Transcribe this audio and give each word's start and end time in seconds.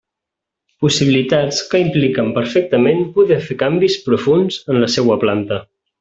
Possibilitats 0.83 1.59
que 1.73 1.81
impliquen 1.83 2.31
perfectament 2.39 3.03
poder 3.19 3.37
fer 3.49 3.57
canvis 3.63 3.97
profunds 4.09 4.57
en 4.75 4.81
la 4.85 4.89
seua 4.99 5.19
planta. 5.27 5.61